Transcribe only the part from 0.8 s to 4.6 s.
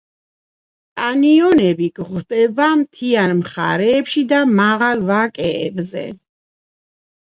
კანიონები გვხვდება მთიან მხარეებში და